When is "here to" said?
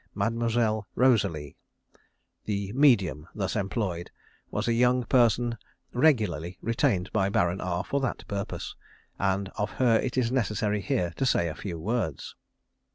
10.81-11.25